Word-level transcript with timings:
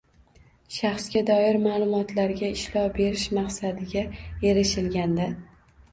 shaxsga 0.75 1.21
doir 1.27 1.59
ma’lumotlarga 1.65 2.49
ishlov 2.55 2.89
berish 2.97 3.29
maqsadiga 3.39 4.05
erishilganda; 4.53 5.33